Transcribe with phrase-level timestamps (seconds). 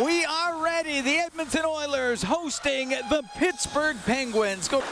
[0.00, 1.02] We are ready.
[1.02, 4.66] The Edmonton Oilers hosting the Pittsburgh Penguins.
[4.66, 4.82] Go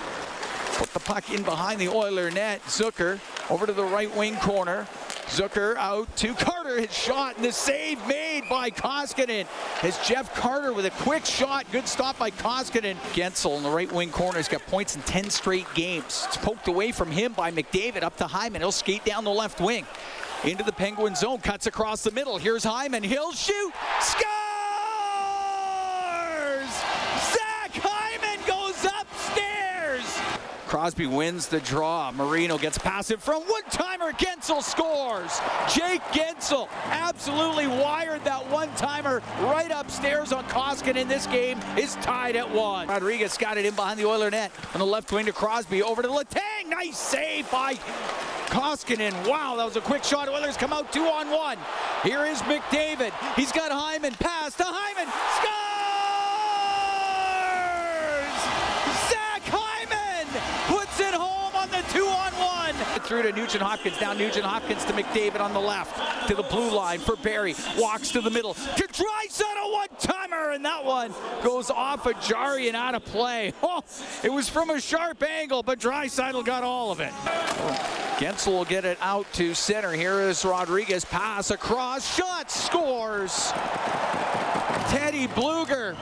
[0.74, 2.62] put the puck in behind the Oiler net.
[2.64, 3.18] Zucker
[3.48, 4.86] over to the right wing corner.
[5.28, 6.82] Zucker out to Carter.
[6.82, 9.46] His shot and the save made by Koskinen.
[9.82, 11.64] As Jeff Carter with a quick shot.
[11.72, 12.96] Good stop by Koskinen.
[13.14, 16.26] Guentzel in the right wing corner has got points in 10 straight games.
[16.28, 18.60] It's poked away from him by McDavid up to Hyman.
[18.60, 19.86] He'll skate down the left wing.
[20.44, 21.38] Into the Penguin zone.
[21.38, 22.36] Cuts across the middle.
[22.36, 23.02] Here's Hyman.
[23.02, 23.72] He'll shoot.
[30.70, 32.12] Crosby wins the draw.
[32.12, 34.12] Marino gets past it from one timer.
[34.12, 35.40] Guentzel scores.
[35.68, 40.94] Jake Guentzel absolutely wired that one timer right upstairs on Koskinen.
[40.94, 42.86] In this game is tied at one.
[42.86, 45.82] Rodrigues got it in behind the Oiler net on the left wing to Crosby.
[45.82, 46.68] Over to Letang.
[46.68, 47.74] Nice save by
[48.46, 49.28] Koskinen.
[49.28, 50.28] Wow, that was a quick shot.
[50.28, 51.58] Oilers come out two on one.
[52.04, 53.10] Here is McDavid.
[53.34, 54.12] He's got Hyman.
[54.12, 55.12] Pass to Hyman.
[55.40, 55.69] Scores!
[63.10, 64.00] Through to Nugent Hopkins.
[64.00, 66.28] Now Nugent Hopkins to McDavid on the left.
[66.28, 67.56] To the blue line for Barrie.
[67.76, 68.54] Walks to the middle.
[68.54, 70.52] To Draisaitl one timer.
[70.52, 73.52] And that one goes off of Jarry and out of play.
[73.64, 73.82] Oh,
[74.22, 77.10] it was from a sharp angle, but Draisaitl got all of it.
[78.20, 79.90] Guentzel will get it out to center.
[79.90, 81.04] Here is Rodrigues.
[81.04, 82.14] Pass across.
[82.14, 82.48] Shot.
[82.48, 83.50] Scores.
[84.86, 85.96] Teddy Blueger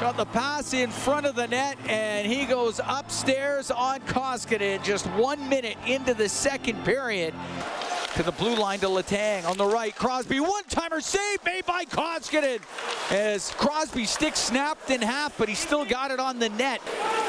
[0.00, 5.04] got the pass in front of the net, and he goes upstairs on Koskinen just
[5.08, 7.34] one minute into the second period.
[8.14, 9.94] To the blue line to Letang on the right.
[9.94, 12.60] Crosby, one-timer save made by Koskinen.
[13.10, 16.80] As Crosby stick snapped in half, but he still got it on the net.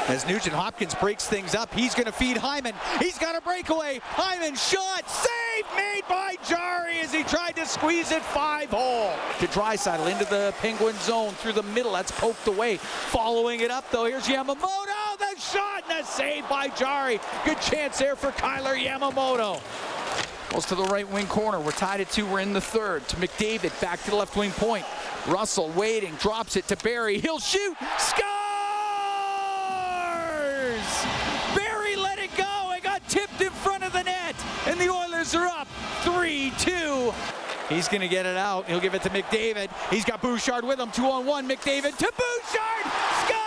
[0.08, 2.74] As Nugent Hopkins breaks things up, he's going to feed Hyman.
[2.98, 4.00] He's got a breakaway.
[4.02, 5.41] Hyman shot, save
[5.76, 9.12] made by Jarry as he tried to squeeze it five hole.
[9.40, 11.92] To Draisaitl into the Penguin zone through the middle.
[11.92, 12.78] That's poked away.
[12.78, 15.18] Following it up though, here's Yamamoto.
[15.18, 17.20] The shot and a save by Jarry.
[17.44, 19.60] Good chance there for Kailer Yamamoto.
[20.52, 21.60] Goes to the right wing corner.
[21.60, 22.26] We're tied at two.
[22.26, 23.08] We're in the third.
[23.08, 23.80] To McDavid.
[23.80, 24.84] Back to the left wing point.
[25.26, 26.14] Russell waiting.
[26.16, 27.18] Drops it to Barrie.
[27.20, 27.76] He'll shoot.
[27.98, 28.26] Scores!
[31.56, 32.72] Barrie let it go.
[32.76, 34.34] It got tipped in front of the net.
[35.22, 35.68] Oilers are up
[36.02, 37.14] 3-2.
[37.68, 38.66] He's going to get it out.
[38.66, 39.70] He'll give it to McDavid.
[39.88, 40.90] He's got Bouchard with him.
[40.90, 41.48] Two on one.
[41.48, 42.86] McDavid to Bouchard.
[43.22, 43.38] Scores!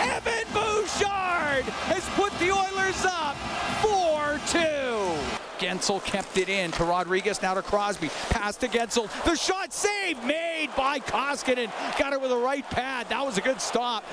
[0.00, 3.36] Evan Bouchard has put the Oilers up
[3.80, 5.16] 4-2.
[5.58, 8.10] Guentzel kept it in to Rodrigues, now to Crosby.
[8.28, 9.08] Pass to Guentzel.
[9.24, 11.70] The shot saved, made by Koskinen.
[11.98, 13.08] Got it with a right pad.
[13.08, 14.04] That was a good stop.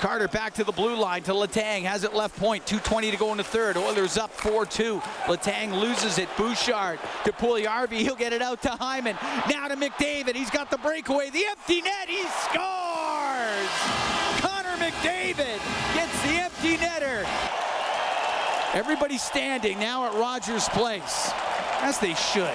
[0.00, 1.82] Carter back to the blue line to Letang.
[1.82, 2.66] Has it left point.
[2.66, 3.76] 2.20 to go in the third.
[3.76, 5.00] Oilers up 4-2.
[5.26, 6.28] Letang loses it.
[6.36, 7.98] Bouchard to Puljujärvi.
[7.98, 9.16] He'll get it out to Hyman.
[9.48, 10.34] Now to McDavid.
[10.34, 11.30] He's got the breakaway.
[11.30, 12.08] The empty net.
[12.08, 13.70] He scores!
[14.40, 15.60] Connor McDavid
[15.94, 17.26] gets the empty netter.
[18.74, 21.30] Everybody standing now at Rogers Place,
[21.80, 22.54] as they should.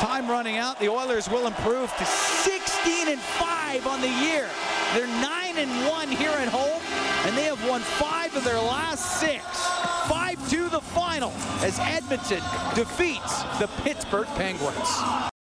[0.00, 0.80] Time running out.
[0.80, 4.48] The Oilers will improve to 16 and 5 on the year.
[4.94, 5.06] They're
[5.54, 6.80] 9 and 1 here at home,
[7.26, 9.44] and they have won five of their last six.
[10.06, 12.42] 5-2 the final as Edmonton
[12.74, 15.29] defeats the Pittsburgh Penguins.